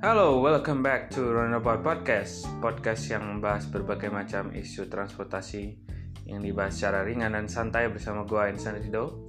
Halo, 0.00 0.40
welcome 0.40 0.80
back 0.80 1.12
to 1.12 1.20
Runabout 1.20 1.84
Podcast 1.84 2.48
Podcast 2.64 3.04
yang 3.12 3.20
membahas 3.20 3.68
berbagai 3.68 4.08
macam 4.08 4.48
isu 4.48 4.88
transportasi 4.88 5.76
Yang 6.24 6.40
dibahas 6.40 6.72
secara 6.72 7.04
ringan 7.04 7.36
dan 7.36 7.44
santai 7.52 7.92
bersama 7.92 8.24
gue 8.24 8.40
Insan 8.48 8.80
Rido. 8.80 9.20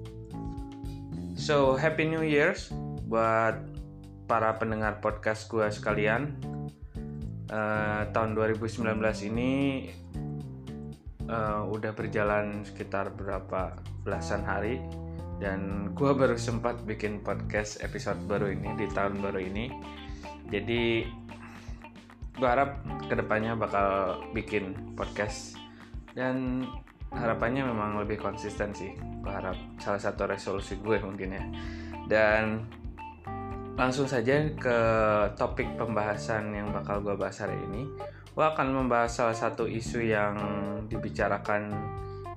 So, 1.35 1.75
Happy 1.75 2.07
New 2.07 2.23
Year's 2.23 2.71
Buat 3.03 3.67
para 4.31 4.55
pendengar 4.63 5.03
podcast 5.03 5.51
gue 5.51 5.67
sekalian. 5.67 6.39
Uh, 7.51 8.07
Tahun 8.15 8.31
2019 8.31 8.95
ini 9.27 9.51
uh, 11.27 11.67
Udah 11.67 11.91
berjalan 11.91 12.63
sekitar 12.63 13.11
berapa 13.11 13.75
belasan 14.07 14.47
hari 14.47 14.79
Dan 15.35 15.91
gue 15.91 16.15
baru 16.15 16.39
sempat 16.39 16.79
bikin 16.87 17.19
podcast 17.27 17.83
episode 17.83 18.23
baru 18.23 18.55
ini 18.55 18.71
di 18.79 18.87
tahun 18.87 19.19
baru 19.19 19.43
ini 19.43 19.99
jadi 20.51 21.07
gue 22.35 22.47
harap 22.47 22.83
ke 23.07 23.13
depannya 23.15 23.55
bakal 23.55 24.19
bikin 24.35 24.75
podcast. 24.99 25.55
Dan 26.11 26.67
harapannya 27.11 27.63
memang 27.63 28.03
lebih 28.03 28.19
konsisten 28.19 28.75
sih. 28.75 28.91
Gue 29.23 29.31
harap 29.31 29.55
salah 29.79 30.01
satu 30.03 30.27
resolusi 30.27 30.75
gue 30.83 30.99
mungkin 30.99 31.39
ya. 31.39 31.43
Dan 32.11 32.67
langsung 33.79 34.11
saja 34.11 34.43
ke 34.51 34.77
topik 35.39 35.79
pembahasan 35.79 36.51
yang 36.51 36.75
bakal 36.75 36.99
gue 36.99 37.15
bahas 37.15 37.39
hari 37.39 37.55
ini. 37.71 37.87
Gue 38.31 38.45
akan 38.47 38.75
membahas 38.75 39.11
salah 39.11 39.35
satu 39.35 39.67
isu 39.67 40.03
yang 40.03 40.35
dibicarakan 40.91 41.71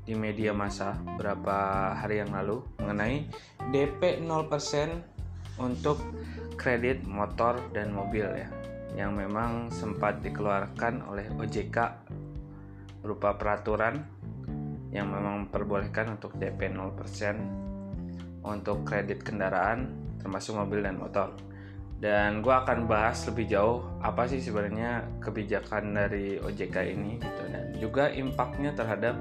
di 0.04 0.12
media 0.12 0.52
massa 0.52 0.94
beberapa 1.00 1.90
hari 1.96 2.20
yang 2.20 2.30
lalu 2.30 2.60
mengenai 2.76 3.24
DP 3.72 4.20
0% 4.20 5.58
untuk 5.58 6.02
kredit 6.64 7.04
motor 7.04 7.60
dan 7.76 7.92
mobil 7.92 8.24
ya 8.24 8.48
yang 8.96 9.12
memang 9.12 9.68
sempat 9.68 10.24
dikeluarkan 10.24 11.04
oleh 11.12 11.28
OJK 11.36 11.76
berupa 13.04 13.36
peraturan 13.36 14.00
yang 14.88 15.12
memang 15.12 15.44
memperbolehkan 15.44 16.16
untuk 16.16 16.40
DP 16.40 16.72
0% 16.72 18.48
untuk 18.48 18.80
kredit 18.88 19.20
kendaraan 19.20 19.92
termasuk 20.24 20.56
mobil 20.56 20.80
dan 20.80 20.96
motor. 20.96 21.36
Dan 22.00 22.40
gue 22.40 22.54
akan 22.54 22.88
bahas 22.88 23.20
lebih 23.28 23.44
jauh 23.44 23.84
apa 24.00 24.24
sih 24.24 24.40
sebenarnya 24.40 25.20
kebijakan 25.20 25.92
dari 25.92 26.40
OJK 26.40 26.76
ini 26.96 27.20
gitu 27.20 27.42
dan 27.52 27.64
juga 27.76 28.08
impactnya 28.08 28.72
terhadap 28.72 29.16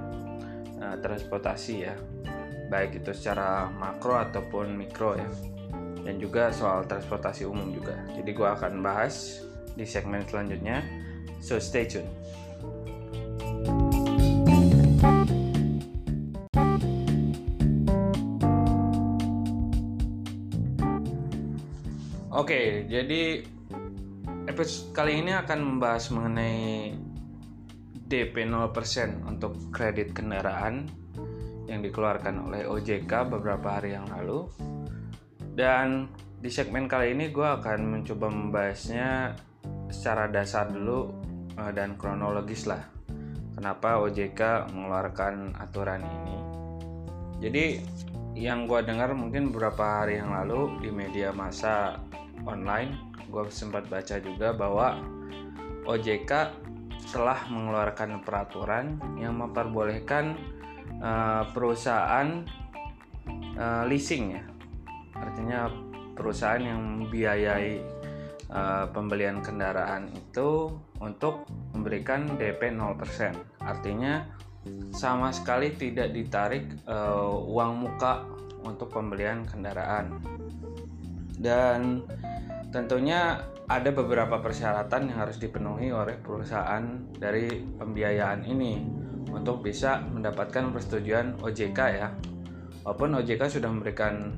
uh, 0.79 0.95
transportasi 1.03 1.75
ya 1.91 1.95
baik 2.67 3.03
itu 3.03 3.13
secara 3.13 3.69
makro 3.69 4.17
ataupun 4.17 4.73
mikro 4.73 5.13
ya 5.13 5.29
dan 6.03 6.19
juga 6.19 6.51
soal 6.51 6.83
transportasi 6.85 7.47
umum 7.47 7.71
juga. 7.71 7.95
Jadi 8.11 8.31
gue 8.35 8.47
akan 8.47 8.83
bahas 8.83 9.39
di 9.73 9.87
segmen 9.87 10.21
selanjutnya. 10.27 10.83
So 11.39 11.57
stay 11.57 11.87
tune. 11.87 12.07
Oke, 22.33 22.83
jadi 22.91 23.45
episode 24.51 24.91
kali 24.91 25.23
ini 25.23 25.31
akan 25.31 25.59
membahas 25.63 26.11
mengenai 26.11 26.91
DP 28.09 28.45
0% 28.45 29.23
untuk 29.23 29.71
kredit 29.71 30.11
kendaraan 30.11 30.85
yang 31.71 31.79
dikeluarkan 31.79 32.51
oleh 32.51 32.67
OJK 32.67 33.09
beberapa 33.31 33.79
hari 33.79 33.95
yang 33.95 34.05
lalu 34.11 34.45
dan 35.53 36.09
di 36.41 36.49
segmen 36.49 36.89
kali 36.89 37.13
ini 37.13 37.29
gue 37.29 37.45
akan 37.45 37.79
mencoba 37.87 38.27
membahasnya 38.27 39.37
secara 39.93 40.27
dasar 40.27 40.67
dulu 40.73 41.13
eh, 41.55 41.71
dan 41.71 41.95
kronologis 41.95 42.65
lah. 42.65 42.81
Kenapa 43.53 44.01
OJK 44.01 44.73
mengeluarkan 44.73 45.55
aturan 45.55 46.01
ini? 46.03 46.37
Jadi 47.39 47.65
yang 48.33 48.65
gue 48.65 48.81
dengar 48.81 49.13
mungkin 49.13 49.53
beberapa 49.53 50.03
hari 50.03 50.17
yang 50.17 50.33
lalu 50.33 50.81
di 50.81 50.89
media 50.89 51.29
massa 51.29 52.01
online, 52.49 53.13
gue 53.29 53.45
sempat 53.53 53.85
baca 53.87 54.17
juga 54.19 54.51
bahwa 54.51 54.97
OJK 55.85 56.31
telah 57.13 57.39
mengeluarkan 57.45 58.25
peraturan 58.25 58.97
yang 59.21 59.37
memperbolehkan 59.37 60.33
uh, 60.97 61.45
perusahaan 61.53 62.41
uh, 63.53 63.85
leasing 63.85 64.33
ya 64.33 64.43
artinya 65.17 65.69
perusahaan 66.13 66.61
yang 66.61 66.79
membiayai 66.79 67.81
uh, 68.53 68.85
pembelian 68.93 69.41
kendaraan 69.41 70.13
itu 70.13 70.69
untuk 71.01 71.49
memberikan 71.73 72.37
DP 72.37 72.73
0%. 72.73 73.65
Artinya 73.65 74.23
sama 74.95 75.33
sekali 75.35 75.75
tidak 75.75 76.15
ditarik 76.15 76.69
uh, 76.87 77.33
uang 77.33 77.83
muka 77.83 78.23
untuk 78.63 78.93
pembelian 78.93 79.43
kendaraan. 79.43 80.23
Dan 81.35 82.07
tentunya 82.71 83.43
ada 83.67 83.89
beberapa 83.91 84.39
persyaratan 84.39 85.11
yang 85.11 85.17
harus 85.27 85.39
dipenuhi 85.39 85.91
oleh 85.91 86.15
perusahaan 86.19 86.83
dari 87.15 87.63
pembiayaan 87.79 88.47
ini 88.47 88.79
untuk 89.31 89.65
bisa 89.65 89.99
mendapatkan 90.03 90.71
persetujuan 90.71 91.41
OJK 91.41 91.79
ya. 91.95 92.07
Walaupun 92.83 93.23
OJK 93.23 93.59
sudah 93.59 93.69
memberikan 93.71 94.35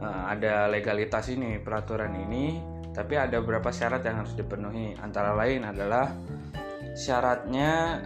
uh, 0.00 0.32
ada 0.32 0.66
legalitas 0.66 1.28
ini 1.30 1.60
peraturan 1.60 2.16
ini 2.16 2.58
tapi 2.90 3.14
ada 3.14 3.38
beberapa 3.38 3.70
syarat 3.70 4.02
yang 4.02 4.26
harus 4.26 4.34
dipenuhi. 4.34 4.98
Antara 4.98 5.32
lain 5.38 5.62
adalah 5.62 6.10
syaratnya 6.98 8.02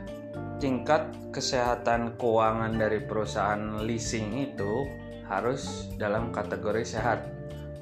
tingkat 0.61 1.09
kesehatan 1.33 2.21
keuangan 2.21 2.77
dari 2.77 3.03
perusahaan 3.03 3.81
leasing 3.83 4.53
itu 4.53 4.87
harus 5.25 5.89
dalam 5.97 6.31
kategori 6.31 6.85
sehat. 6.85 7.21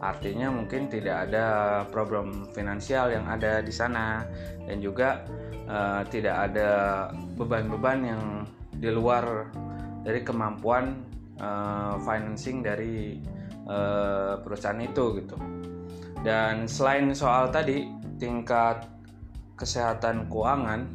Artinya 0.03 0.51
mungkin 0.51 0.91
tidak 0.91 1.31
ada 1.31 1.47
problem 1.91 2.51
finansial 2.55 3.11
yang 3.11 3.27
ada 3.27 3.62
di 3.62 3.71
sana. 3.75 4.27
Dan 4.62 4.78
juga 4.78 5.27
uh, 5.67 6.06
tidak 6.06 6.51
ada 6.51 6.71
beban-beban 7.34 7.99
yang 8.03 8.22
di 8.72 8.91
luar 8.91 9.51
dari 10.03 10.22
kemampuan 10.27 11.03
uh, 11.39 11.99
financing 12.03 12.62
dari 12.62 13.19
uh, 13.67 14.41
perusahaan 14.41 14.78
itu 14.81 15.23
gitu. 15.23 15.37
Dan 16.23 16.71
selain 16.71 17.11
soal 17.12 17.50
tadi 17.50 17.91
tingkat 18.19 18.87
kesehatan 19.59 20.31
keuangan, 20.31 20.87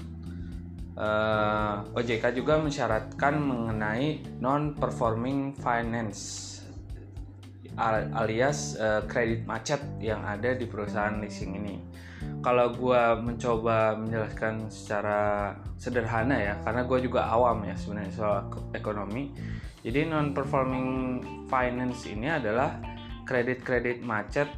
uh, 0.96 1.84
eh, 1.84 2.00
OJK 2.00 2.36
juga 2.36 2.60
mensyaratkan 2.60 3.36
mengenai 3.40 4.24
non-performing 4.40 5.56
finance 5.60 6.46
alias 8.18 8.74
uh, 8.82 9.06
kredit 9.06 9.46
macet 9.46 9.78
yang 10.02 10.26
ada 10.26 10.58
di 10.58 10.66
perusahaan 10.66 11.22
leasing 11.22 11.62
ini. 11.62 11.78
Kalau 12.42 12.74
gue 12.74 13.02
mencoba 13.22 13.94
menjelaskan 13.94 14.66
secara 14.74 15.54
sederhana 15.78 16.42
ya, 16.42 16.54
karena 16.66 16.82
gue 16.90 17.00
juga 17.06 17.30
awam 17.30 17.62
ya 17.70 17.78
sebenarnya 17.78 18.14
soal 18.18 18.50
ekonomi 18.74 19.30
jadi 19.88 20.04
non 20.04 20.36
performing 20.36 21.24
finance 21.48 22.12
ini 22.12 22.28
adalah 22.28 22.76
kredit-kredit 23.24 24.04
macet 24.04 24.52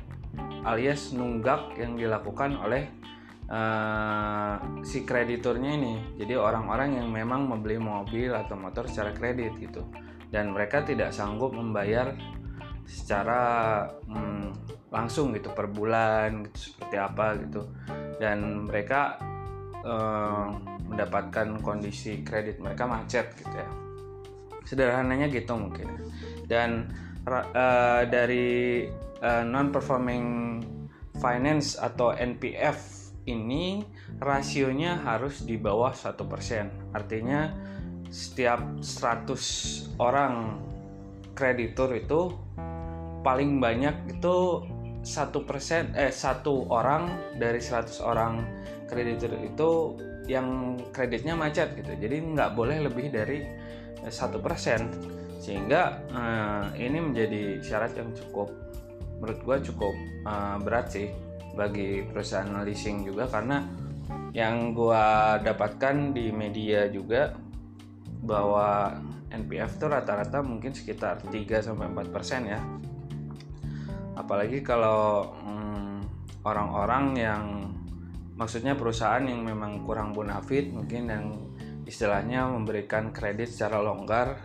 alias 0.66 1.14
nunggak 1.14 1.78
yang 1.78 1.94
dilakukan 2.02 2.58
oleh 2.58 2.90
uh, 3.46 4.58
si 4.82 5.06
krediturnya 5.06 5.78
ini. 5.78 6.18
Jadi 6.18 6.34
orang-orang 6.34 6.98
yang 6.98 7.14
memang 7.14 7.46
membeli 7.46 7.78
mobil 7.78 8.34
atau 8.34 8.58
motor 8.58 8.90
secara 8.90 9.14
kredit 9.14 9.54
gitu. 9.62 9.86
Dan 10.34 10.50
mereka 10.50 10.82
tidak 10.82 11.14
sanggup 11.14 11.54
membayar 11.54 12.10
secara 12.90 13.86
hmm, 14.10 14.90
langsung 14.90 15.30
gitu 15.38 15.54
per 15.54 15.70
bulan 15.70 16.50
gitu 16.50 16.74
seperti 16.74 16.98
apa 16.98 17.38
gitu. 17.38 17.70
Dan 18.18 18.66
mereka 18.66 19.22
uh, 19.86 20.58
mendapatkan 20.90 21.62
kondisi 21.62 22.26
kredit 22.26 22.58
mereka 22.58 22.90
macet 22.90 23.30
gitu 23.38 23.54
ya 23.54 23.89
sederhananya 24.70 25.26
gitu 25.34 25.58
mungkin. 25.58 25.90
Dan 26.46 26.94
uh, 27.26 28.06
dari 28.06 28.86
uh, 29.26 29.42
eh, 29.42 29.44
non 29.44 29.74
performing 29.74 30.26
finance 31.18 31.74
atau 31.76 32.14
NPF 32.14 32.78
ini 33.26 33.82
rasionya 34.22 35.02
harus 35.02 35.42
di 35.42 35.58
bawah 35.58 35.92
satu 35.92 36.30
persen. 36.30 36.70
Artinya 36.94 37.50
setiap 38.10 38.62
100 38.82 39.98
orang 40.02 40.62
kreditur 41.34 41.94
itu 41.98 42.34
paling 43.22 43.62
banyak 43.62 44.18
itu 44.18 44.66
satu 45.00 45.48
persen 45.48 45.96
eh 45.96 46.12
satu 46.12 46.68
orang 46.68 47.36
dari 47.40 47.62
100 47.62 48.02
orang 48.04 48.44
kreditur 48.90 49.32
itu 49.40 49.70
yang 50.26 50.78
kreditnya 50.94 51.34
macet 51.38 51.74
gitu. 51.78 51.94
Jadi 51.98 52.22
nggak 52.34 52.54
boleh 52.54 52.86
lebih 52.86 53.10
dari 53.14 53.46
satu 54.08 54.40
persen 54.40 54.88
sehingga 55.44 56.00
uh, 56.12 56.72
ini 56.76 57.00
menjadi 57.04 57.60
syarat 57.60 57.96
yang 58.00 58.12
cukup 58.16 58.52
menurut 59.20 59.40
gue 59.44 59.58
cukup 59.72 59.96
uh, 60.24 60.56
berat 60.64 60.88
sih 60.96 61.12
bagi 61.60 62.08
perusahaan 62.08 62.64
leasing 62.64 63.04
juga 63.04 63.28
karena 63.28 63.68
yang 64.34 64.78
gua 64.78 65.38
dapatkan 65.42 66.14
di 66.14 66.30
media 66.30 66.86
juga 66.90 67.34
bahwa 68.22 68.94
NPF 69.30 69.78
itu 69.78 69.86
rata-rata 69.90 70.42
mungkin 70.42 70.74
sekitar 70.74 71.22
3 71.30 71.34
sampai 71.66 71.90
4 71.90 72.14
persen 72.14 72.42
ya. 72.50 72.60
Apalagi 74.18 74.62
kalau 74.62 75.34
hmm, 75.40 75.98
orang-orang 76.44 77.06
hmm, 77.14 77.22
yang 77.22 77.44
maksudnya 78.36 78.76
perusahaan 78.76 79.24
yang 79.24 79.44
memang 79.44 79.84
kurang 79.84 80.16
bonafit 80.16 80.72
mungkin 80.72 81.10
yang 81.10 81.26
istilahnya 81.90 82.46
memberikan 82.46 83.10
kredit 83.10 83.50
secara 83.50 83.82
longgar 83.82 84.38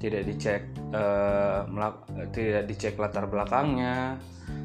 tidak 0.00 0.24
dicek 0.24 0.64
uh, 0.96 1.68
tidak 2.32 2.64
dicek 2.64 2.96
latar 2.96 3.28
belakangnya 3.28 4.16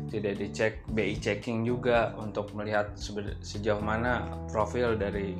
tidak 0.08 0.40
dicek 0.40 0.88
BI 0.88 1.20
checking 1.20 1.68
juga 1.68 2.16
untuk 2.16 2.56
melihat 2.56 2.96
sejauh 3.44 3.84
mana 3.84 4.24
profil 4.48 4.96
dari 4.96 5.36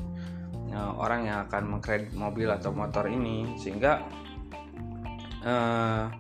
uh, 0.76 0.92
orang 1.00 1.32
yang 1.32 1.38
akan 1.48 1.80
mengkredit 1.80 2.12
mobil 2.12 2.52
atau 2.52 2.76
motor 2.76 3.08
ini. 3.08 3.56
Sehingga 3.56 4.04
uh, 5.48 6.12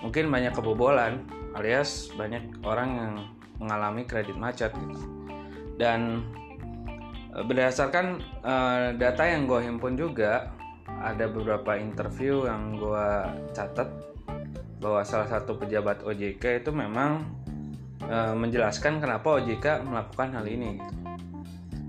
mungkin 0.00 0.32
banyak 0.32 0.56
kebobolan 0.56 1.20
alias 1.52 2.08
banyak 2.16 2.64
orang 2.64 2.90
yang 2.96 3.12
mengalami 3.60 4.08
kredit 4.08 4.40
macet. 4.40 4.72
Gitu 4.72 5.18
dan 5.78 6.26
berdasarkan 7.32 8.24
uh, 8.40 8.96
data 8.96 9.24
yang 9.28 9.44
gue 9.44 9.60
himpun 9.60 9.94
juga 9.94 10.48
ada 10.88 11.28
beberapa 11.28 11.76
interview 11.76 12.48
yang 12.48 12.80
gue 12.80 13.06
catat 13.52 13.88
bahwa 14.78 15.02
salah 15.02 15.28
satu 15.28 15.58
pejabat 15.58 16.06
OJK 16.06 16.64
itu 16.64 16.70
memang 16.70 17.26
uh, 18.06 18.34
menjelaskan 18.34 19.02
kenapa 19.02 19.42
OJK 19.42 19.84
melakukan 19.84 20.38
hal 20.38 20.46
ini. 20.46 20.78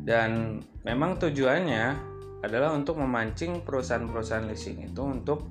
Dan 0.04 0.62
memang 0.84 1.22
tujuannya 1.22 2.10
adalah 2.42 2.74
untuk 2.74 2.98
memancing 2.98 3.62
perusahaan-perusahaan 3.62 4.48
leasing 4.48 4.90
itu 4.90 5.02
untuk 5.04 5.46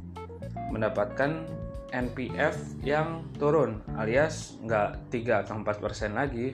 mendapatkan 0.73 1.47
NPF 1.89 2.85
yang 2.85 3.25
turun 3.41 3.81
alias 3.97 4.61
nggak 4.61 5.09
3 5.09 5.43
atau 5.47 5.55
4 5.63 5.85
persen 5.85 6.13
lagi. 6.17 6.53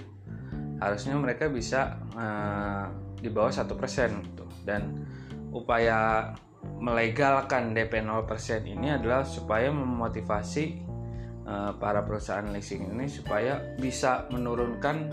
Harusnya 0.79 1.17
mereka 1.17 1.49
bisa 1.49 1.97
uh, 2.19 3.04
di 3.25 3.33
bawah 3.33 3.49
satu 3.49 3.73
persen 3.73 4.21
gitu. 4.21 4.45
Dan 4.61 5.01
upaya 5.49 6.33
melegalkan 6.81 7.73
DP 7.73 8.05
0% 8.05 8.29
ini 8.69 8.93
adalah 8.93 9.25
supaya 9.25 9.73
memotivasi 9.73 10.85
uh, 11.49 11.73
para 11.77 12.05
perusahaan 12.05 12.45
leasing 12.53 12.93
ini 12.93 13.09
supaya 13.09 13.77
bisa 13.81 14.29
menurunkan 14.33 15.13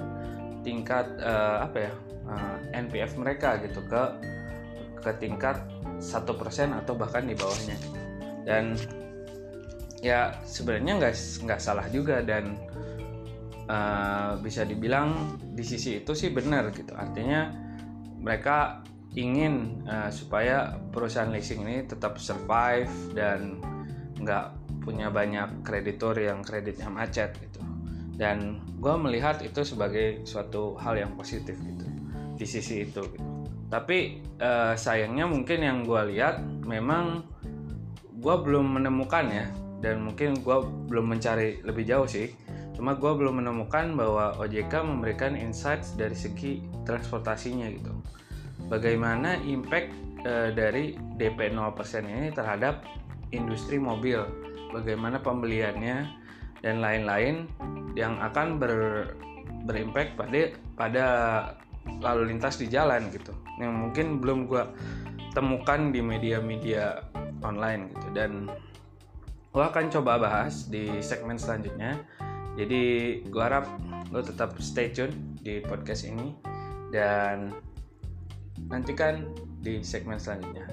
tingkat 0.61 1.07
uh, 1.23 1.65
apa 1.65 1.77
ya 1.89 1.93
uh, 2.27 2.35
eh, 2.71 2.85
NPF 2.85 3.17
mereka 3.17 3.57
gitu 3.65 3.81
ke 3.89 4.03
ke 5.01 5.11
tingkat 5.17 5.57
satu 5.97 6.37
persen 6.37 6.73
atau 6.77 6.93
bahkan 6.93 7.25
di 7.25 7.33
bawahnya. 7.33 7.77
Dan 8.45 8.77
ya 10.01 10.33
sebenarnya 10.45 10.97
nggak 11.01 11.15
nggak 11.45 11.61
salah 11.61 11.85
juga 11.89 12.21
dan 12.21 12.57
uh, 13.69 14.37
bisa 14.41 14.65
dibilang 14.65 15.37
di 15.41 15.61
sisi 15.65 16.01
itu 16.01 16.13
sih 16.13 16.29
benar 16.29 16.69
gitu. 16.73 16.93
Artinya 16.93 17.60
mereka 18.21 18.85
ingin 19.11 19.83
uh, 19.83 20.07
supaya 20.07 20.79
perusahaan 20.93 21.27
leasing 21.27 21.67
ini 21.67 21.83
tetap 21.83 22.15
survive 22.15 22.89
dan 23.11 23.59
nggak 24.15 24.55
punya 24.81 25.11
banyak 25.11 25.65
kreditor 25.67 26.15
yang 26.15 26.39
kreditnya 26.39 26.87
macet 26.87 27.35
gitu 27.37 27.59
dan 28.15 28.61
gue 28.79 28.93
melihat 29.01 29.41
itu 29.43 29.65
sebagai 29.65 30.23
suatu 30.23 30.77
hal 30.79 30.95
yang 30.95 31.11
positif 31.17 31.57
gitu 31.57 31.85
di 32.37 32.45
sisi 32.47 32.87
itu 32.87 33.03
gitu. 33.03 33.27
tapi 33.67 34.23
uh, 34.39 34.73
sayangnya 34.77 35.27
mungkin 35.27 35.59
yang 35.59 35.83
gue 35.83 36.15
lihat 36.15 36.39
memang 36.63 37.25
gue 38.21 38.35
belum 38.45 38.79
menemukan 38.79 39.25
ya 39.27 39.47
dan 39.81 40.05
mungkin 40.05 40.39
gue 40.39 40.57
belum 40.87 41.17
mencari 41.17 41.65
lebih 41.65 41.83
jauh 41.83 42.05
sih 42.05 42.31
cuma 42.77 42.95
gue 42.95 43.11
belum 43.11 43.43
menemukan 43.43 43.93
bahwa 43.93 44.37
OJK 44.39 44.73
memberikan 44.85 45.35
insights 45.35 45.93
dari 45.97 46.15
segi 46.15 46.63
transportasinya 46.85 47.67
gitu. 47.71 47.93
Bagaimana 48.69 49.37
impact 49.41 49.89
uh, 50.23 50.49
dari 50.53 50.95
DP 51.17 51.53
0% 51.53 52.05
ini 52.05 52.29
terhadap 52.31 52.85
industri 53.33 53.81
mobil? 53.81 54.21
Bagaimana 54.71 55.19
pembeliannya? 55.19 56.21
Dan 56.61 56.77
lain-lain 56.77 57.49
yang 57.97 58.21
akan 58.21 58.61
ber 58.61 58.73
berimpact 59.65 60.13
pada 60.13 60.53
pada 60.77 61.05
lalu 62.01 62.33
lintas 62.33 62.61
di 62.61 62.69
jalan 62.69 63.09
gitu. 63.09 63.33
Yang 63.57 63.73
mungkin 63.73 64.07
belum 64.21 64.39
gue 64.45 64.63
temukan 65.33 65.89
di 65.89 66.05
media-media 66.05 67.01
online 67.41 67.89
gitu. 67.89 68.07
Dan 68.13 68.45
gue 69.51 69.63
akan 69.63 69.89
coba 69.89 70.21
bahas 70.21 70.69
di 70.69 71.01
segmen 71.01 71.41
selanjutnya. 71.41 71.97
Jadi 72.61 72.83
gue 73.25 73.41
harap 73.41 73.65
lo 74.13 74.21
tetap 74.21 74.53
stay 74.61 74.93
tune 74.93 75.39
di 75.41 75.63
podcast 75.65 76.05
ini 76.05 76.35
dan 76.91 77.55
nantikan 78.67 79.23
di 79.63 79.79
segmen 79.79 80.19
selanjutnya. 80.19 80.67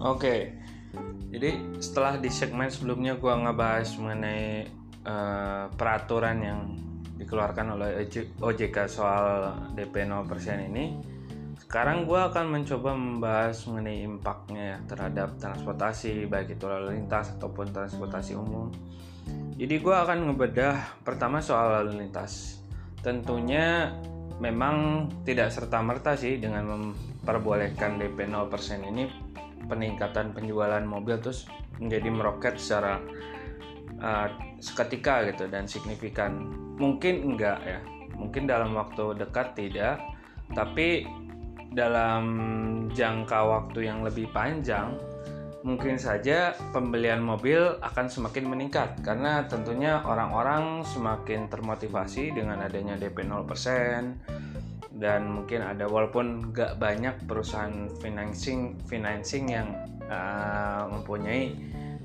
Oke, 0.00 0.56
jadi 1.28 1.60
setelah 1.76 2.16
di 2.16 2.32
segmen 2.32 2.72
sebelumnya 2.72 3.20
gue 3.20 3.30
ngebahas 3.30 3.88
mengenai 4.00 4.66
uh, 5.04 5.68
peraturan 5.76 6.36
yang 6.40 6.60
dikeluarkan 7.20 7.76
oleh 7.76 8.08
OJK 8.40 8.76
soal 8.88 9.52
DP 9.76 10.08
0% 10.08 10.24
ini 10.72 11.09
sekarang 11.70 12.02
gue 12.02 12.18
akan 12.18 12.50
mencoba 12.50 12.98
membahas 12.98 13.62
mengenai 13.70 14.02
impactnya 14.02 14.74
ya 14.74 14.78
terhadap 14.90 15.38
transportasi 15.38 16.26
baik 16.26 16.58
itu 16.58 16.66
lalu 16.66 16.98
lintas 16.98 17.30
ataupun 17.38 17.70
transportasi 17.70 18.34
umum. 18.34 18.74
Jadi 19.54 19.78
gue 19.78 19.94
akan 19.94 20.26
ngebedah 20.26 21.06
pertama 21.06 21.38
soal 21.38 21.78
lalu 21.78 22.02
lintas. 22.02 22.58
Tentunya 23.06 23.86
memang 24.42 25.06
tidak 25.22 25.54
serta-merta 25.54 26.18
sih 26.18 26.42
dengan 26.42 26.74
memperbolehkan 26.74 28.02
DP 28.02 28.26
0% 28.26 28.90
ini 28.90 29.06
peningkatan 29.70 30.34
penjualan 30.34 30.82
mobil 30.82 31.22
terus 31.22 31.46
menjadi 31.78 32.10
meroket 32.10 32.58
secara 32.58 32.98
uh, 34.02 34.26
seketika 34.58 35.22
gitu 35.30 35.46
dan 35.46 35.70
signifikan. 35.70 36.50
Mungkin 36.82 37.30
enggak 37.30 37.62
ya 37.62 37.78
mungkin 38.18 38.50
dalam 38.50 38.74
waktu 38.74 39.22
dekat 39.22 39.54
tidak 39.54 40.02
tapi 40.50 41.06
dalam 41.70 42.24
jangka 42.90 43.38
waktu 43.46 43.86
yang 43.86 44.02
lebih 44.02 44.26
panjang 44.34 44.98
mungkin 45.60 46.00
saja 46.00 46.56
pembelian 46.72 47.20
mobil 47.20 47.76
akan 47.84 48.06
semakin 48.08 48.48
meningkat. 48.48 48.96
Karena 49.04 49.44
tentunya 49.44 50.00
orang-orang 50.02 50.82
semakin 50.84 51.52
termotivasi 51.52 52.32
dengan 52.32 52.64
adanya 52.64 52.96
DP 52.96 53.28
0% 53.28 55.00
dan 55.00 55.32
mungkin 55.32 55.64
ada 55.64 55.88
walaupun 55.88 56.52
gak 56.52 56.76
banyak 56.76 57.24
perusahaan 57.24 57.88
financing 58.04 58.76
financing 58.84 59.48
yang 59.48 59.72
uh, 60.12 60.84
mempunyai 60.92 61.56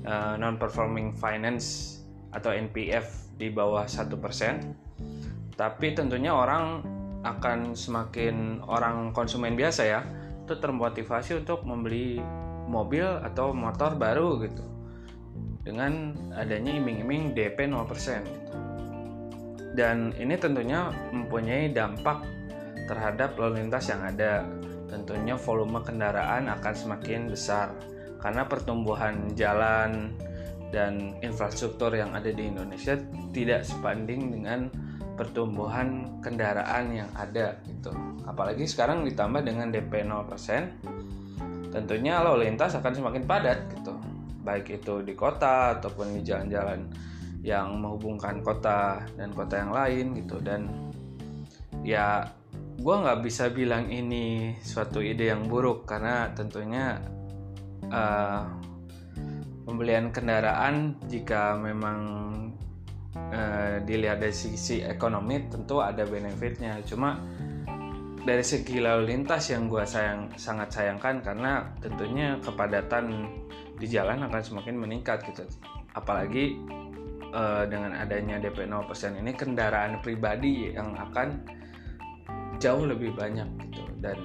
uh, 0.08 0.38
non 0.40 0.56
performing 0.56 1.12
finance 1.12 2.00
atau 2.32 2.52
NPF 2.56 3.36
di 3.36 3.52
bawah 3.52 3.84
satu 3.84 4.16
persen. 4.16 4.76
Tapi 5.56 5.96
tentunya 5.96 6.32
orang 6.36 6.95
akan 7.26 7.74
semakin 7.74 8.62
orang 8.70 9.10
konsumen 9.10 9.58
biasa 9.58 9.82
ya 9.82 10.00
itu 10.46 10.54
termotivasi 10.62 11.42
untuk 11.42 11.66
membeli 11.66 12.22
mobil 12.70 13.02
atau 13.02 13.50
motor 13.50 13.98
baru 13.98 14.38
gitu 14.46 14.62
dengan 15.66 16.14
adanya 16.38 16.78
iming-iming 16.78 17.34
DP 17.34 17.66
0% 17.66 18.22
gitu. 18.22 18.54
Dan 19.74 20.14
ini 20.14 20.38
tentunya 20.38 20.94
mempunyai 21.10 21.74
dampak 21.74 22.22
terhadap 22.86 23.34
lalu 23.34 23.66
lintas 23.66 23.90
yang 23.90 24.06
ada. 24.06 24.46
Tentunya 24.86 25.34
volume 25.34 25.82
kendaraan 25.82 26.46
akan 26.46 26.74
semakin 26.74 27.28
besar 27.28 27.74
karena 28.22 28.46
pertumbuhan 28.46 29.34
jalan 29.34 30.14
dan 30.70 31.18
infrastruktur 31.20 31.90
yang 31.92 32.14
ada 32.14 32.30
di 32.30 32.46
Indonesia 32.46 32.94
tidak 33.34 33.66
sebanding 33.66 34.38
dengan 34.38 34.70
pertumbuhan 35.16 36.20
kendaraan 36.20 36.92
yang 36.92 37.10
ada 37.16 37.56
gitu. 37.64 37.90
Apalagi 38.28 38.68
sekarang 38.68 39.02
ditambah 39.08 39.42
dengan 39.42 39.72
DP 39.72 40.04
0%, 40.04 41.72
tentunya 41.72 42.20
lalu 42.20 42.46
lintas 42.46 42.76
akan 42.76 42.92
semakin 42.92 43.24
padat 43.24 43.58
gitu. 43.72 43.96
Baik 44.44 44.78
itu 44.78 45.02
di 45.02 45.16
kota 45.16 45.80
ataupun 45.80 46.14
di 46.14 46.22
jalan-jalan 46.22 46.86
yang 47.46 47.78
menghubungkan 47.78 48.42
kota 48.42 49.02
dan 49.14 49.30
kota 49.30 49.54
yang 49.62 49.72
lain 49.72 50.18
gitu 50.18 50.42
dan 50.42 50.66
ya 51.86 52.26
gue 52.76 52.94
nggak 52.94 53.22
bisa 53.22 53.48
bilang 53.54 53.86
ini 53.86 54.58
suatu 54.58 54.98
ide 54.98 55.30
yang 55.30 55.46
buruk 55.46 55.86
karena 55.86 56.34
tentunya 56.34 56.98
uh, 57.86 58.44
pembelian 59.62 60.10
kendaraan 60.10 60.98
jika 61.06 61.54
memang 61.54 61.98
uh, 63.32 63.82
dilihat 63.82 64.22
dari 64.22 64.34
sisi 64.34 64.82
ekonomi 64.82 65.46
tentu 65.50 65.82
ada 65.82 66.04
benefitnya. 66.06 66.78
Cuma 66.86 67.18
dari 68.26 68.42
segi 68.42 68.82
lalu 68.82 69.14
lintas 69.14 69.54
yang 69.54 69.70
gue 69.70 69.86
sayang 69.86 70.34
sangat 70.34 70.74
sayangkan 70.74 71.22
karena 71.22 71.62
tentunya 71.78 72.34
kepadatan 72.42 73.30
di 73.78 73.86
jalan 73.86 74.26
akan 74.26 74.42
semakin 74.42 74.74
meningkat 74.74 75.22
gitu. 75.30 75.46
Apalagi 75.94 76.58
uh, 77.30 77.64
dengan 77.70 77.94
adanya 77.94 78.42
DP 78.42 78.66
0% 78.66 79.22
ini 79.22 79.32
kendaraan 79.36 80.02
pribadi 80.02 80.74
yang 80.74 80.98
akan 80.98 81.28
jauh 82.58 82.82
lebih 82.82 83.14
banyak 83.14 83.46
gitu. 83.70 83.82
Dan 84.02 84.18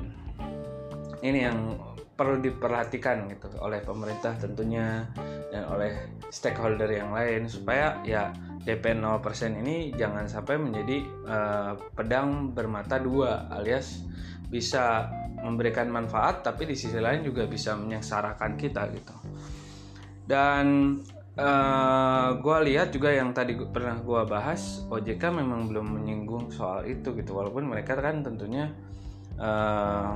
ini 1.22 1.46
yang 1.46 1.78
perlu 2.18 2.38
diperhatikan 2.42 3.30
gitu 3.34 3.50
oleh 3.62 3.82
pemerintah 3.82 4.38
tentunya 4.38 5.10
dan 5.52 5.68
oleh 5.68 5.92
stakeholder 6.32 6.88
yang 6.88 7.12
lain 7.12 7.46
supaya 7.46 8.00
ya 8.08 8.32
DP 8.64 8.96
0% 8.96 9.20
ini 9.60 9.92
jangan 10.00 10.26
sampai 10.26 10.56
menjadi 10.56 11.04
uh, 11.28 11.74
pedang 11.92 12.56
bermata 12.56 12.96
dua 12.96 13.52
alias 13.52 14.08
bisa 14.48 15.12
memberikan 15.44 15.92
manfaat 15.92 16.46
tapi 16.46 16.70
di 16.70 16.76
sisi 16.78 17.02
lain 17.02 17.26
juga 17.26 17.50
bisa 17.50 17.76
menyengsarakan 17.76 18.56
kita 18.56 18.88
gitu. 18.94 19.16
Dan 20.22 20.96
uh, 21.36 21.44
eh, 21.44 22.30
gue 22.38 22.58
lihat 22.72 22.94
juga 22.94 23.10
yang 23.10 23.34
tadi 23.34 23.58
pernah 23.58 23.98
gue 24.00 24.22
bahas 24.30 24.86
OJK 24.88 25.24
memang 25.34 25.66
belum 25.72 25.98
menyinggung 25.98 26.54
soal 26.54 26.86
itu 26.86 27.16
gitu. 27.18 27.34
Walaupun 27.34 27.66
mereka 27.66 27.98
kan 27.98 28.22
tentunya 28.22 28.70
uh, 29.42 30.14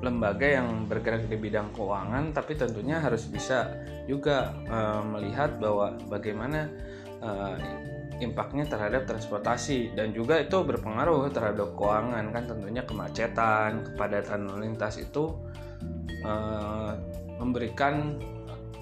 lembaga 0.00 0.48
yang 0.48 0.88
bergerak 0.88 1.28
di 1.28 1.36
bidang 1.36 1.76
keuangan 1.76 2.32
tapi 2.32 2.56
tentunya 2.56 2.96
harus 3.00 3.28
bisa 3.28 3.68
juga 4.08 4.56
uh, 4.66 5.04
melihat 5.04 5.60
bahwa 5.60 5.92
bagaimana 6.08 6.72
uh, 7.20 7.56
impactnya 8.20 8.68
terhadap 8.68 9.08
transportasi 9.08 9.96
dan 9.96 10.12
juga 10.12 10.38
itu 10.38 10.60
berpengaruh 10.60 11.32
terhadap 11.32 11.72
keuangan. 11.74 12.28
Kan 12.30 12.44
tentunya 12.46 12.84
kemacetan 12.84 13.92
kepadatan 13.92 14.46
lalu 14.46 14.70
lintas 14.70 15.00
itu 15.00 15.36
uh, 16.22 16.92
memberikan 17.40 18.20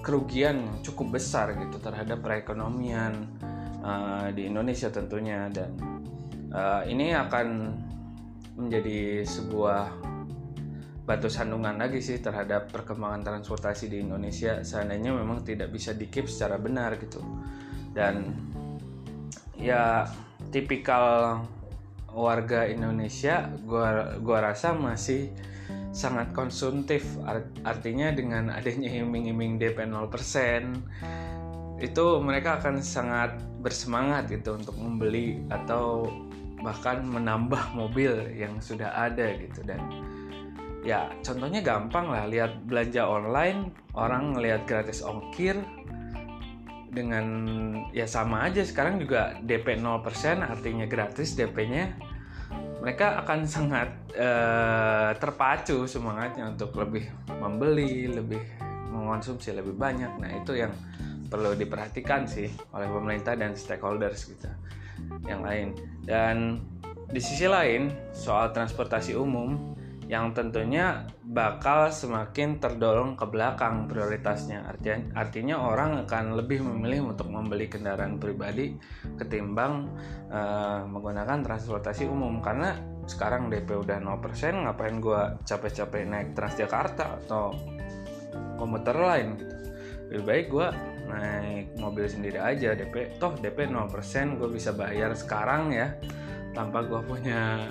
kerugian 0.03 0.83
cukup 0.83 1.19
besar 1.19 1.55
gitu 1.55 1.79
terhadap 1.79 2.19
perekonomian 2.19 3.27
uh, 3.79 4.27
di 4.35 4.47
Indonesia 4.47 4.91
tentunya. 4.91 5.47
Dan 5.47 5.71
uh, 6.51 6.83
ini 6.83 7.15
akan 7.15 7.47
menjadi 8.59 9.23
sebuah 9.23 9.87
batu 11.09 11.25
sandungan 11.25 11.81
lagi 11.81 12.05
sih 12.05 12.21
terhadap 12.21 12.69
perkembangan 12.69 13.25
transportasi 13.25 13.89
di 13.89 14.05
Indonesia. 14.05 14.61
Seandainya 14.61 15.09
memang 15.09 15.41
tidak 15.41 15.73
bisa 15.73 15.97
dikip 15.97 16.29
secara 16.29 16.61
benar 16.61 17.01
gitu. 17.01 17.17
Dan 17.97 18.29
ya 19.57 20.05
tipikal 20.53 21.41
warga 22.13 22.69
Indonesia 22.69 23.49
gua 23.65 24.21
gua 24.21 24.53
rasa 24.53 24.77
masih 24.77 25.33
sangat 25.89 26.29
konsumtif. 26.37 27.01
Artinya 27.65 28.13
dengan 28.13 28.53
adanya 28.53 28.93
iming-iming 28.93 29.57
DP 29.57 29.89
0% 29.89 31.81
itu 31.81 32.05
mereka 32.21 32.61
akan 32.61 32.85
sangat 32.85 33.33
bersemangat 33.65 34.29
gitu 34.29 34.61
untuk 34.61 34.77
membeli 34.77 35.41
atau 35.49 36.05
bahkan 36.61 37.01
menambah 37.01 37.73
mobil 37.73 38.29
yang 38.37 38.61
sudah 38.61 38.93
ada 38.93 39.33
gitu. 39.41 39.65
Dan 39.65 39.81
ya 40.89 41.05
contohnya 41.21 41.61
gampang 41.61 42.09
lah 42.09 42.25
lihat 42.25 42.65
belanja 42.65 43.05
online 43.05 43.69
orang 43.93 44.33
ngelihat 44.33 44.65
gratis 44.65 45.05
ongkir 45.05 45.53
dengan 46.89 47.25
ya 47.93 48.09
sama 48.09 48.49
aja 48.49 48.65
sekarang 48.65 48.97
juga 48.97 49.37
DP 49.45 49.77
0% 49.77 50.41
artinya 50.41 50.89
gratis 50.89 51.37
DP-nya 51.37 51.93
mereka 52.81 53.21
akan 53.21 53.45
sangat 53.53 53.89
uh, 54.17 55.13
terpacu 55.13 55.85
semangatnya 55.85 56.49
untuk 56.49 56.73
lebih 56.81 57.05
membeli, 57.37 58.09
lebih 58.09 58.41
mengonsumsi 58.89 59.53
lebih 59.53 59.77
banyak. 59.77 60.09
Nah, 60.17 60.41
itu 60.41 60.57
yang 60.57 60.73
perlu 61.29 61.53
diperhatikan 61.53 62.25
sih 62.25 62.49
oleh 62.73 62.89
pemerintah 62.89 63.37
dan 63.37 63.53
stakeholders 63.53 64.33
gitu 64.33 64.49
yang 65.29 65.45
lain. 65.45 65.77
Dan 66.01 66.63
di 67.13 67.21
sisi 67.21 67.45
lain, 67.45 67.93
soal 68.09 68.49
transportasi 68.49 69.13
umum 69.13 69.68
yang 70.09 70.33
tentunya 70.33 71.05
bakal 71.21 71.93
semakin 71.93 72.57
terdorong 72.57 73.13
ke 73.13 73.29
belakang 73.29 73.85
prioritasnya. 73.85 74.65
Artinya, 74.65 75.13
artinya 75.13 75.55
orang 75.61 76.01
akan 76.09 76.33
lebih 76.33 76.65
memilih 76.65 77.13
untuk 77.13 77.29
membeli 77.29 77.69
kendaraan 77.69 78.17
pribadi 78.17 78.73
ketimbang 79.21 79.85
uh, 80.33 80.81
menggunakan 80.89 81.45
transportasi 81.45 82.09
umum 82.09 82.41
karena 82.41 82.73
sekarang 83.05 83.53
DP 83.53 83.85
udah 83.85 84.01
0% 84.01 84.65
ngapain 84.65 84.97
gue 84.97 85.21
capek-capek 85.45 86.01
naik 86.09 86.29
Transjakarta 86.33 87.21
atau 87.25 87.53
komuter 88.57 88.97
lain 88.97 89.37
gitu. 89.37 89.55
Lebih 90.09 90.23
baik 90.25 90.45
gue 90.49 90.67
naik 91.05 91.65
mobil 91.77 92.05
sendiri 92.09 92.41
aja 92.41 92.73
DP 92.73 93.21
toh 93.21 93.37
DP 93.37 93.69
0% 93.69 94.41
gue 94.41 94.49
bisa 94.49 94.73
bayar 94.73 95.13
sekarang 95.13 95.69
ya 95.69 95.93
tanpa 96.53 96.81
gue 96.85 97.01
punya 97.05 97.69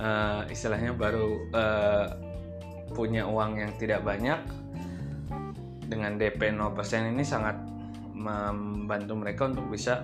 uh, 0.00 0.42
istilahnya 0.48 0.96
baru 0.96 1.28
uh, 1.52 2.06
punya 2.96 3.28
uang 3.28 3.60
yang 3.60 3.72
tidak 3.78 4.02
banyak 4.02 4.40
dengan 5.86 6.16
DP 6.16 6.54
0% 6.54 7.12
ini 7.12 7.22
sangat 7.22 7.54
membantu 8.14 9.14
mereka 9.16 9.48
untuk 9.48 9.66
bisa 9.70 10.02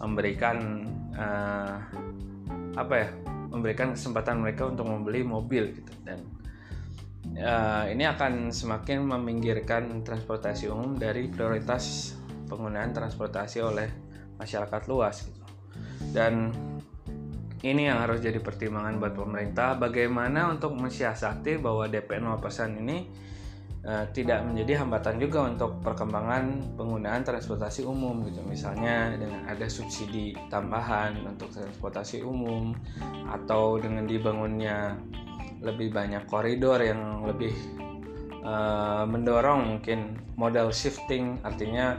memberikan 0.00 0.86
uh, 1.14 1.76
apa 2.78 2.94
ya 2.94 3.08
memberikan 3.48 3.96
kesempatan 3.96 4.44
mereka 4.44 4.68
untuk 4.68 4.86
membeli 4.86 5.24
mobil 5.24 5.72
gitu. 5.72 5.92
Dan 6.04 6.20
uh, 7.38 7.84
ini 7.90 8.04
akan 8.06 8.54
semakin 8.54 9.04
meminggirkan 9.04 10.04
transportasi 10.04 10.70
umum 10.70 10.94
dari 10.96 11.28
prioritas 11.28 12.14
penggunaan 12.48 12.94
transportasi 12.94 13.58
oleh 13.60 13.88
masyarakat 14.38 14.82
luas 14.88 15.26
gitu. 15.26 15.44
Dan 16.14 16.54
ini 17.66 17.90
yang 17.90 17.98
harus 17.98 18.22
jadi 18.22 18.38
pertimbangan 18.38 19.02
buat 19.02 19.14
pemerintah. 19.18 19.74
Bagaimana 19.74 20.54
untuk 20.54 20.78
mensiasati 20.78 21.58
bahwa 21.58 21.90
DP 21.90 22.22
0% 22.22 22.38
ini 22.78 23.10
uh, 23.82 24.06
tidak 24.14 24.46
menjadi 24.46 24.86
hambatan 24.86 25.18
juga 25.18 25.50
untuk 25.50 25.82
perkembangan 25.82 26.74
penggunaan 26.78 27.26
transportasi 27.26 27.82
umum 27.82 28.22
gitu. 28.30 28.46
Misalnya 28.46 29.10
dengan 29.18 29.42
ada 29.50 29.66
subsidi 29.66 30.38
tambahan 30.46 31.18
untuk 31.26 31.50
transportasi 31.50 32.22
umum 32.22 32.78
atau 33.26 33.82
dengan 33.82 34.06
dibangunnya 34.06 34.94
lebih 35.58 35.90
banyak 35.90 36.30
koridor 36.30 36.78
yang 36.78 37.26
lebih 37.26 37.50
uh, 38.46 39.02
mendorong 39.02 39.66
mungkin 39.78 40.14
modal 40.38 40.70
shifting. 40.70 41.42
Artinya 41.42 41.98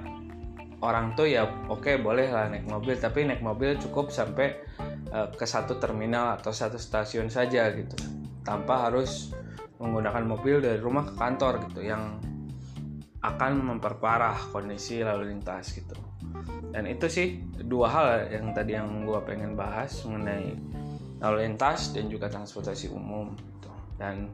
orang 0.79 1.11
tuh 1.19 1.27
ya 1.27 1.43
oke 1.67 1.83
okay, 1.83 1.95
boleh 1.99 2.31
lah 2.31 2.47
naik 2.47 2.63
mobil 2.63 2.95
tapi 2.95 3.27
naik 3.27 3.43
mobil 3.43 3.75
cukup 3.75 4.07
sampai 4.07 4.55
uh, 5.13 5.29
ke 5.33 5.45
satu 5.45 5.77
terminal 5.77 6.37
atau 6.39 6.53
satu 6.53 6.77
stasiun 6.77 7.29
saja 7.29 7.69
gitu 7.73 7.95
tanpa 8.45 8.89
harus 8.89 9.33
menggunakan 9.79 10.23
mobil 10.27 10.59
dari 10.59 10.79
rumah 10.79 11.07
ke 11.07 11.13
kantor 11.15 11.63
gitu 11.69 11.85
yang 11.85 12.19
akan 13.19 13.75
memperparah 13.75 14.51
kondisi 14.55 15.03
lalu 15.03 15.35
lintas 15.35 15.75
gitu 15.75 15.95
dan 16.71 16.87
itu 16.87 17.09
sih 17.11 17.27
dua 17.67 17.87
hal 17.91 18.07
yang 18.31 18.55
tadi 18.55 18.79
yang 18.79 19.03
gue 19.03 19.19
pengen 19.27 19.59
bahas 19.59 19.91
mengenai 20.07 20.55
lalu 21.19 21.37
lintas 21.43 21.91
dan 21.91 22.07
juga 22.07 22.31
transportasi 22.31 22.87
umum 22.93 23.35
gitu. 23.35 23.71
dan 23.99 24.31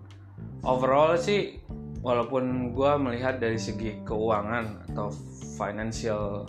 overall 0.62 1.18
sih 1.18 1.58
walaupun 2.06 2.76
gue 2.78 2.92
melihat 3.02 3.42
dari 3.42 3.58
segi 3.58 4.06
keuangan 4.06 4.86
atau 4.94 5.10
financial 5.58 6.46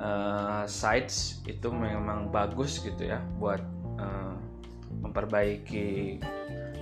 uh, 0.00 0.64
sites 0.64 1.44
itu 1.44 1.68
memang 1.68 2.32
bagus 2.32 2.80
gitu 2.80 3.04
ya 3.04 3.20
buat 3.36 3.60
uh, 4.00 4.34
memperbaiki 5.04 6.18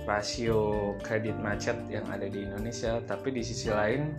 rasio 0.07 0.95
kredit 1.05 1.37
macet 1.37 1.77
yang 1.91 2.07
ada 2.09 2.25
di 2.25 2.47
Indonesia. 2.47 2.97
Tapi 3.05 3.29
di 3.29 3.45
sisi 3.45 3.69
lain 3.69 4.17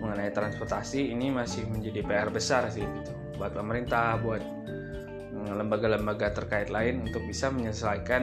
mengenai 0.00 0.32
transportasi 0.32 1.12
ini 1.12 1.32
masih 1.32 1.64
menjadi 1.70 2.04
PR 2.04 2.28
besar 2.28 2.68
sih 2.68 2.84
gitu. 2.84 3.12
Buat 3.40 3.56
pemerintah 3.56 4.20
buat 4.20 4.44
eh, 4.44 5.52
lembaga-lembaga 5.56 6.36
terkait 6.36 6.68
lain 6.68 7.08
untuk 7.08 7.24
bisa 7.24 7.48
menyelesaikan 7.48 8.22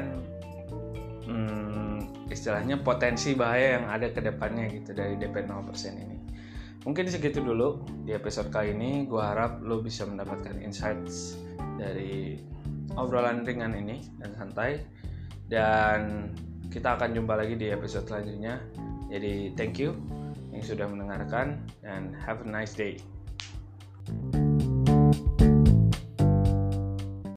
hmm, 1.25 2.29
istilahnya 2.29 2.77
potensi 2.86 3.34
bahaya 3.34 3.82
yang 3.82 3.86
ada 3.89 4.13
ke 4.13 4.22
depannya 4.22 4.70
gitu 4.70 4.94
dari 4.94 5.17
DP 5.17 5.50
0% 5.50 5.50
ini 5.98 6.16
Mungkin 6.88 7.03
segitu 7.12 7.44
dulu 7.44 7.84
di 8.08 8.15
episode 8.15 8.48
kali 8.48 8.72
ini. 8.72 9.03
Gue 9.03 9.20
harap 9.20 9.60
lo 9.60 9.84
bisa 9.84 10.08
mendapatkan 10.08 10.56
insights 10.63 11.36
dari 11.75 12.39
obrolan 12.96 13.44
ringan 13.44 13.75
ini 13.75 14.00
dan 14.24 14.32
santai. 14.39 14.79
Dan 15.51 16.32
kita 16.72 16.96
akan 16.96 17.12
jumpa 17.12 17.36
lagi 17.36 17.60
di 17.60 17.67
episode 17.75 18.08
selanjutnya. 18.08 18.63
Jadi 19.12 19.51
thank 19.60 19.75
you 19.84 20.00
yang 20.56 20.63
sudah 20.63 20.88
mendengarkan 20.88 21.60
dan 21.84 22.15
have 22.24 22.39
a 22.39 22.48
nice 22.48 22.72
day. 22.72 22.96
thank 24.08 24.39
you 24.39 24.46